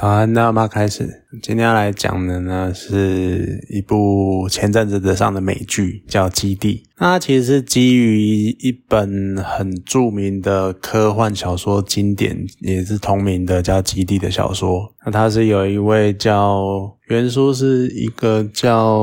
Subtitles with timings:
[0.00, 1.24] 好，那我们开始。
[1.42, 6.84] 今天要来讲的呢，是一部前阵子的上的美剧，叫《基地》。
[6.98, 14.94] 那它其实是基于一本很著名的科幻小说经典，也是同名的叫《基地》的小说。
[15.04, 19.02] 那它是有一位叫原书是一个叫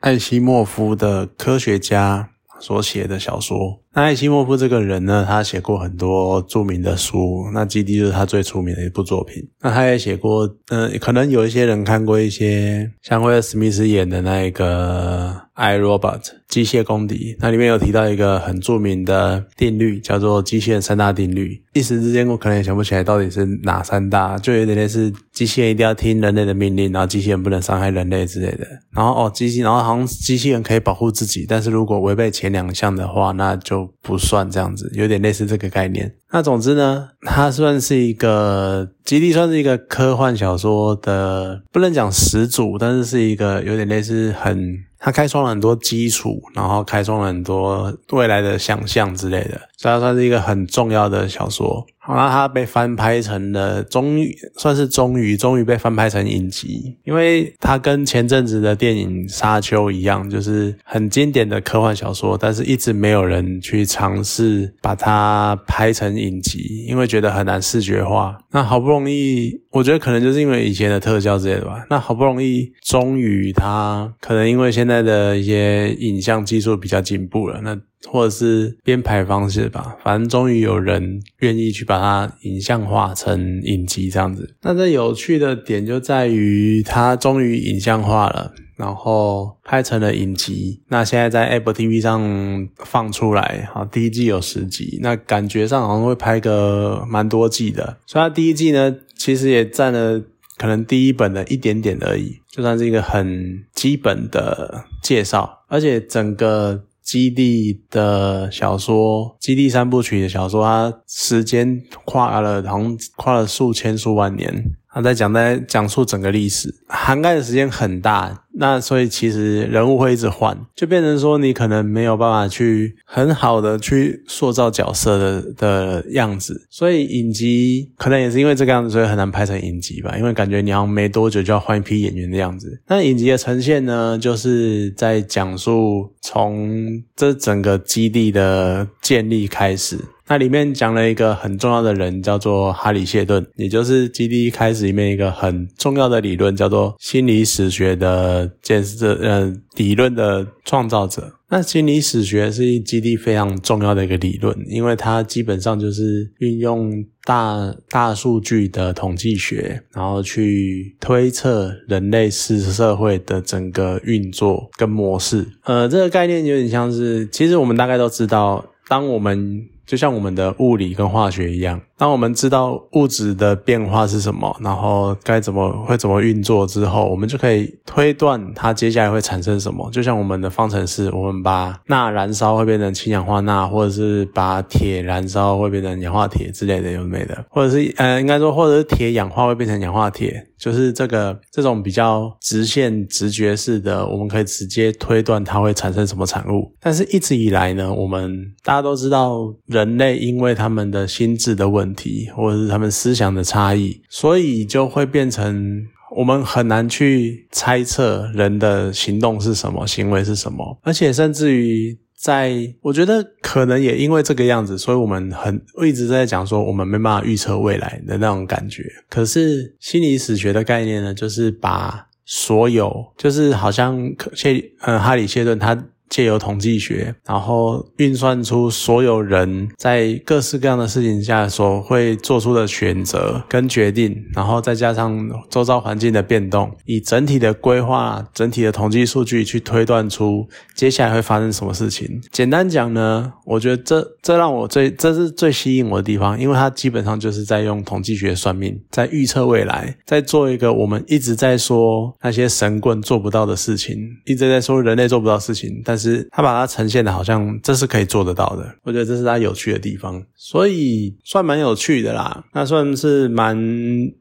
[0.00, 2.28] 艾西莫夫的科学家
[2.60, 3.80] 所写的小说。
[3.92, 9.42] 那艾希莫夫这个人呢，他写过很多著名的书，那《基地》就是他最出名的一部作品。
[9.60, 21.62] 那他也写过，嗯，可能有一些人看过一些像威尔史密斯演的那一个《I Robot》机械公敌，那里面有提到一个很著名的定律，叫做机器人三大定律。
[21.74, 28.66] 一时之间我可能也想不起来到底是哪三大，就有点类似机器人一定要听人类的命令，然后机器人不能伤害人类之类的。
[28.90, 36.10] 然后哦，机器，然后好像机器人可以保护自己，但是如果违背前两项的话，那就不算这样子，有点类似这个概念。
[36.32, 51.84] 那总之呢，它算是一个基地，算是一个科幻小说的，不能讲始祖，但是是一个有点类似很，他开创了很多基础，然后开创了很多未来的想象之类的，所以它算是一个很重要的小说。
[52.10, 68.36] 好，那它被翻拍成了，终于算是终于终于被翻拍成影集，因为它跟前阵子的电影《沙丘》一样，就是很经典的科幻小说，但是一直没有人去尝试把它拍成影集，因为觉得很难视觉化。
[68.50, 71.86] 那好不容易，我觉得可能就是因为以前的特效之类的吧。
[71.88, 77.78] 那好不容易，终于它可能因为现在的一些影像技术比较进步了，那。
[78.08, 84.54] 或者是编排方式吧，反正终于有人愿意去把它影像化成影集这样子。
[84.62, 90.80] 那这有趣的点就在于它终于影像化了，然后拍成了影集。
[90.88, 97.98] 那现在在 Apple TV 上放出来，好，第一季有十集，那感觉上好像会拍个蛮多季的。
[98.06, 100.22] 所以它第一季呢，其实也占了
[100.56, 106.84] 可能第一本的一点点而已，就算是一个很基本的介绍，而且整个。
[107.02, 114.76] 基地的小说，基地三部曲的小说，它时间跨了，好像跨了数千数万年。
[114.92, 118.44] 他在讲，在讲述整个历史，涵盖的时间很大。
[118.52, 126.66] 那所以其实人物会一直换，就变成说你可能没有办法去很好的去塑造角色的的样子。
[126.68, 130.16] 所以影集可能也是因为这个样子，所以很难拍成影集吧。
[130.18, 132.82] 因为感觉你要没多久就要换一批演员的样子。
[132.88, 139.96] 那影集的呈现呢，就是在讲述从这整个基地的建立开始。
[140.30, 151.32] 那里面讲了一个很重要的人，叫做哈里谢顿，也就是基地一开始里面一个很重要的理论，叫做心理史学的建设，呃，理论的创造者。
[151.48, 165.44] 那心理史学是基地非常重要的一个理论，因为它基本上就是运用大大数据的统计学，然后去推测人类是社会的整个运作跟模式。
[165.64, 179.90] 呃，这个概念有点像是，其实我们大概都知道，当我们就像我们的物理跟化学一样，当我们知道物质的变化是什么，然后该怎么会怎么运作之后，我们就可以推断它接下来会产生什么。
[179.90, 187.44] 就像我们的方程式，我们把钠燃烧会变成氢氧化钠，或者是把铁燃烧会变成氧化铁之类的，有没的？
[187.48, 196.72] 或者是呃，应该说，或者是铁氧化会变成氧化铁，就是这个这种比较直线直觉式的，我们可以直接推断它会产生什么产物。
[196.80, 200.00] 但是一直以来呢，我们大家都知道人。
[200.00, 205.82] 类因为他们的心智的问题，或者是他们思想的差异，所以就会变成
[206.16, 210.78] 我们很难去猜测人的行动是什么，行为是什么。
[210.82, 218.84] 而且甚至于，在我觉得可能也因为这个样子，所以我们很一直在讲说，我们没办法预测未来的那种感觉。
[219.08, 223.98] 可是心理史学的概念呢，就是把所有，就是好像
[224.34, 225.86] 谢嗯哈里谢顿他。
[226.10, 242.20] 借由统计学，然后运算出所有人在各式各样的事情下所会做出的选择跟决定，然后再加上周遭环境的变动，以整体的规划、整体的统计数据去推断出接下来会发生什么事情。
[242.32, 258.64] 简单讲呢，我觉得这这让我最这是最吸引我的地方，因为它基本上就是在用统计学算命，在预测未来，在做一个我们一直在说那些神棍做不到的事情，一直在说人类做不到事情，但是他把它呈现的好像这是可以做得到的。
[258.82, 262.42] 我觉得这是他有趣的地方，所以算蛮有趣的啦。
[262.54, 263.56] 那算是蛮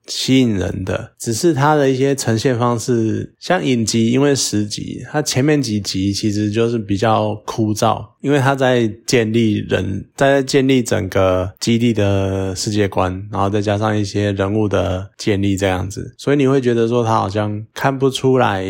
[0.08, 18.66] 吸引人的，只是他的一些呈现方式，像影集，因为十集，它前面几集其实就是比较枯燥，因为他在建立人，在建立整个基地的世界观，然后再加上一些人物的建立这样子，所以你会觉得说他好像看不出来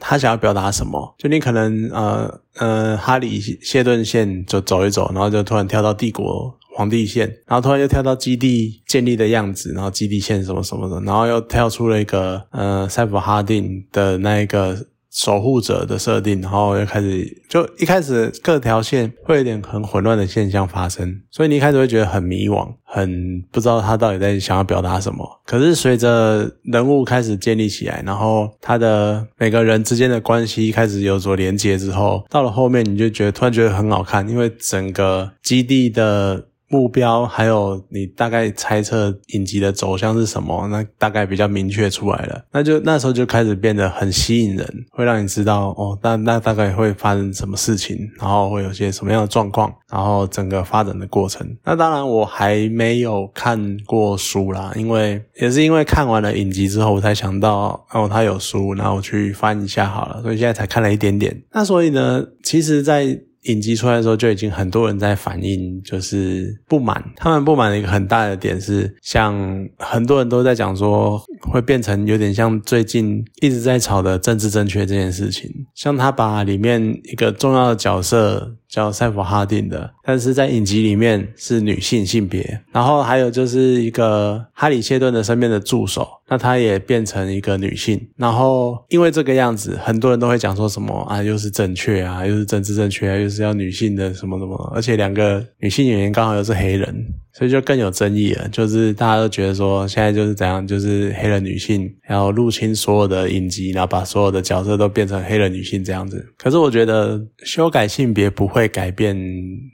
[0.00, 6.56] 他想要表达什么，就你可能呃呃哈里谢顿线就走一走，然后就突然跳到帝国。
[6.72, 25.26] 皇帝线，然后突然又跳到基地建立的样子，然后基地线什么什么的，然后又跳出了一个呃塞弗哈定的那一个守护者的设定，然后又开始就一开始各条线会有点很混乱的现象发生，所以你一开始会觉得很迷惘，很不知道他到底在想要表达什么。
[25.44, 36.49] 可是随着人物开始建立起来，然后他的每个人之间的关系开始有所连接之后，到了后面你就觉得突然觉得很好看，因为整个基地的。
[36.70, 40.68] 目标还有你大概猜测影集的走向是什么？
[40.68, 51.44] 那大概比较明确出来了，那就那时候就开始变得很吸引人，会让你知道哦，那那大概会发生什么事情，然后会有些什么样的状况，然后整个发展的过程。
[51.64, 61.36] 那当然我还没有看过书啦，因为也是因为看完了影集之后，我才想到哦，他有书，然后我去翻一下好了，所以现在才看了一点点。
[61.52, 67.02] 那所以呢，其实，在影集出来的时候，就已经很多人在反映，就是不满。
[67.16, 69.34] 他们不满的一个很大的点是，像
[69.78, 75.50] 很多人都在讲说，会变成有点像最近一直在吵的政治正确这件事情。
[75.74, 78.56] 像他把里面一个重要的角色。
[78.70, 97.06] 叫塞弗哈定的，但是在影集里面是女性性别，然后还有就是一个哈里谢顿的身边的助手，那她也变成一个女性，然后因为这个样子，很多人都会讲说什么啊，又是正确啊，又是政治正确啊，又是要女性的什么什么，而且两个女性演员刚好又是黑人。
[97.32, 106.26] 所以就更有争议了，就是大家都觉得说现在就是怎样，就是黑人女性然后入侵所有的影集，然后把所有的角色都变成黑人女性这样子。
[106.36, 109.16] 可是我觉得修改性别不会改变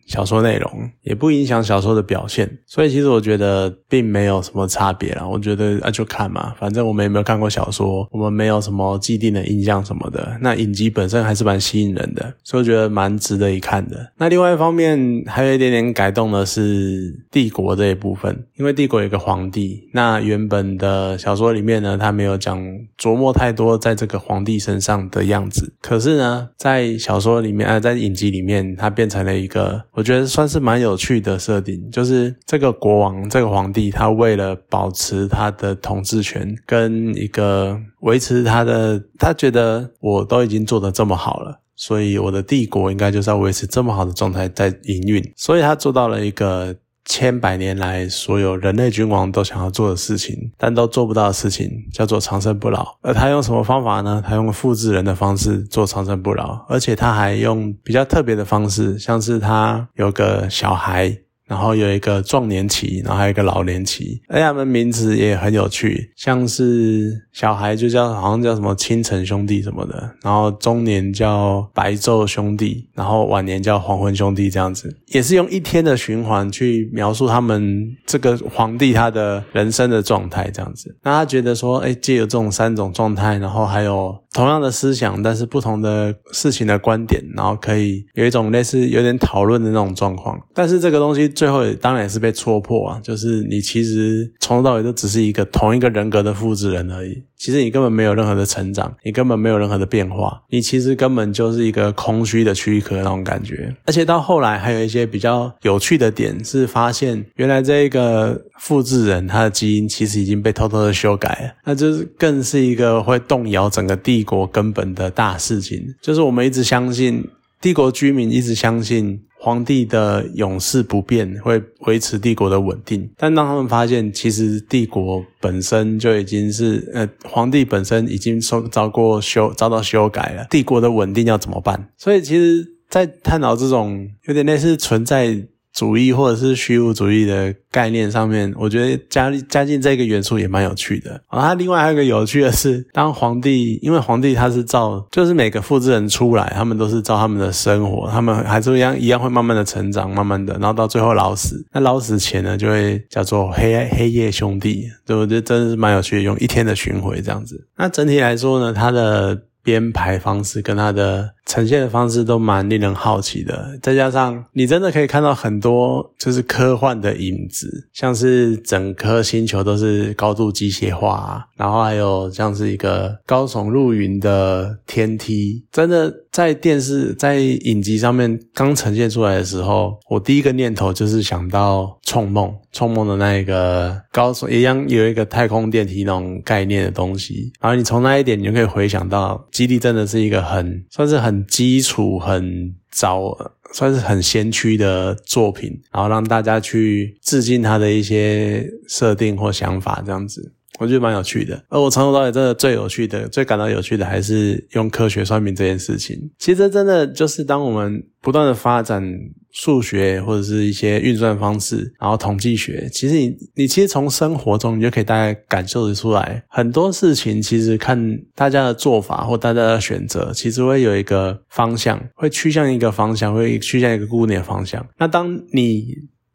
[0.06, 0.70] 小说内容，
[1.03, 2.47] 也不影响小说的表现。
[2.67, 5.26] 所以其实我觉得并没有什么差别啦。
[5.26, 10.37] 我觉得啊就看嘛，反正我们也没有看过小说，我们没有什么既定的印象什么的。
[10.43, 14.12] 那影集本身还是蛮吸引人的，所以我觉得蛮值得一看的。
[14.19, 17.46] 那另外一方面还有一点点改动的是第。
[17.47, 22.61] 帝国这一部分，因为帝国有个皇帝，那原本的小说里面呢，他没有讲
[22.99, 25.73] 琢磨太多在这个皇帝身上的样子。
[25.81, 46.75] 可是呢，在小说里面，呃，在影集里面，他变成了一个，我觉得算是蛮有趣的设定，就是这个国王，这个皇帝，他为了保持他的统治权，跟一个维持他的，他觉得我都已经做得这么好了，所以我的帝国应该就是要维持这么好的状态在营运，所以他做到了一个。
[47.06, 52.97] 千百年来，所有人类君王都想要做的事情，但都做不到的事情，叫做长生不老。
[53.00, 54.23] 而他用什么方法呢？
[54.26, 61.17] 他用复制人的方式做长生不老，而且他还用比较特别的方式，像是他有个小孩。
[61.47, 80.97] 然后有一个壮年期，然后还有一个老年期，而他们名字也很有趣，像是小孩就叫好像叫什么清晨兄弟什么的，然后中年叫白昼兄弟，然后晚年叫黄昏兄弟这样子，也是用一天的循环去描述他们这个皇帝他的人生的状态这样子。
[81.03, 84.15] 那他觉得说，哎，借由这种三种状态，然后还有。
[84.37, 90.38] 同样的思想，但是不同的事情的观点，然后可以有一种类似有点讨论的那种状况。
[90.53, 97.23] 但是这个东西最后当然也是被戳破啊，就是你其实从头到尾都只是一个同一个人格的复制人而已。
[97.38, 103.75] 其实你根本没有任何的成长，你根本没有任何的变化，你其实根本就是一个空虚的躯壳那种感觉。
[103.85, 115.95] 而且到后来还有一些比较有趣的点是，发现原来这个复制人他的基因其实已经被偷偷的修改了，那就是更是一个会动摇整个帝国根本的大事情。
[116.02, 117.26] 就是我们一直相信
[117.62, 119.23] 帝国居民一直相信。
[119.38, 131.88] 皇帝的永世不变会维持帝国的稳定，但当他们发现其实帝国本身就已经是呃皇帝本身已经受遭过修遭到修改了，帝国的稳定要怎么办？
[131.99, 135.47] 所以其实，在探讨这种有点类似存在。
[135.76, 141.21] 主义或者是虚无主义的概念上面，我觉得加加进这个元素也蛮有趣的。
[141.26, 151.62] 啊，它另外还有一个有趣的是，当皇帝，因为皇帝他是照，就是每个复制人出来，他们都是照他们的生活，他们还是一样一样会慢慢的成长，慢慢的，然后到最后老死。
[151.71, 157.66] 那老死前呢，就会叫做黑黑夜兄弟，对我觉得真的是蛮有趣的，用一天的巡回这样子。
[157.76, 163.79] 那整体来说呢，他的编排方式跟他的呈现的方式都蛮令人好奇的。
[163.83, 193.37] 再加上你真的可以看到很多就是科幻的影子，像是整颗星球都是高度机械化，然后还有像是一个高耸入云的天梯，真的在电视在影集上面刚呈现出来的时候，我第一个念头就是想到《冲梦》，《冲梦》的那一个高耸一样有一个太空电梯那种概念的东西，然后你从那一点你就可以回想到，基地真的是一个很算是很基础、很早、
[193.73, 200.52] 算是很先驱的作品，然后让大家去致敬他的一些设定或想法，这样子。
[200.78, 206.30] 我觉得蛮有趣的，而我从头到尾真的最有趣的、最感到有趣的，还是用科学算命这件事情。
[206.38, 209.02] 其实真的就是当我们不断的发展
[209.50, 224.87] 数学或者是一些运算方式，然后统计学，其实你你其实从生活中你就可以大概感受得出来，很多事情其实看大家的做法或大家的选择，其实会有一个方向，会趋向一个方向，会趋向一个固定的方向。
[224.99, 225.87] 那当你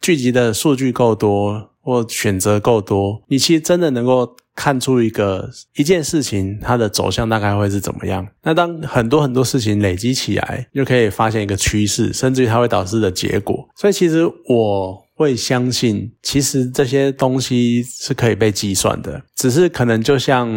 [0.02, 1.71] 聚集的数据够多。
[1.82, 8.28] 或选择够多，你其实真的能够看出一个一件事情它的走向大概会是怎么样。
[8.44, 13.68] 那当很多很多事情累积起来，就可以发现一个趋势，甚至于它会导致的结果。
[13.76, 20.50] 所以其实我会相信，其实这些东西是可以被计算的，只是可能就像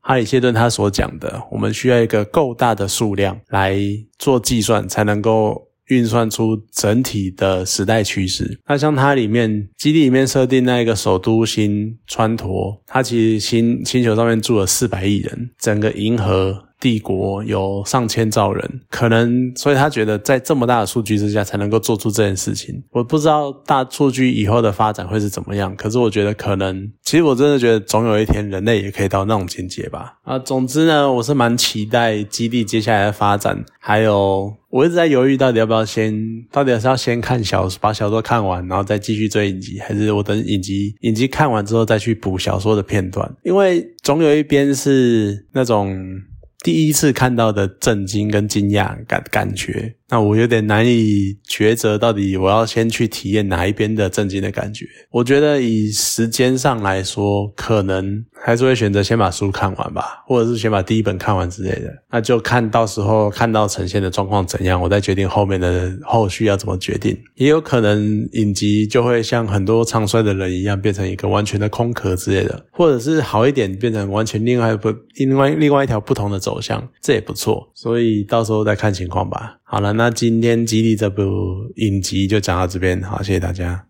[0.00, 3.78] 哈里谢顿他所讲的，我们需要一个够大的数量来
[4.18, 5.69] 做计算，才能够。
[5.90, 8.58] 运算出整体的时代趋势。
[8.66, 16.69] 那像它里面基地里面设定那一个首都星川陀，它其实星星球上面住了四百亿人，整个银河。
[16.80, 22.82] 帝国有上千兆人，可能所以他觉得在这么大的数据之下才能够做出这件事情。
[22.90, 30.14] 我不知道大数据以后的发展会是怎么样，可是我觉得可能，其实我真的觉得总有一天人类也可以到那种境界吧。
[30.24, 33.62] 啊，总之呢，我是蛮期待基地接下来的发展。
[33.78, 36.14] 还有，我一直在犹豫到底要不要先，
[36.50, 43.30] 到底是要先看小说把小说看完，然后再继续追影集，还是我等影集影集看完之后再去补小说的片段？
[43.42, 45.94] 因为总有一边是那种。
[46.62, 49.96] 第一次看到的震惊跟惊讶感感觉。
[50.10, 54.86] 那我有点难以抉择，到底我要先去体验哪一边的震惊的感觉。
[55.10, 61.90] 我觉得以时间上来说，可能还是会选择先把书看完吧，或者是先把第一本看完之类的。
[62.10, 67.16] 那就看到时候看到呈现的状况怎样，我再决定后面的后续要怎么决定。
[67.36, 77.69] 也有可能影集就会像很多唱衰的人一样，变成一个完全的空壳之类的，或者是好一点，变成完全另外不另外另外一条不同的走向，这也不错。
[77.82, 79.56] 所以到时候再看情况吧。
[79.62, 81.22] 好了，那今天基地这部
[81.76, 83.78] 影集就讲到这边，好，谢谢大家。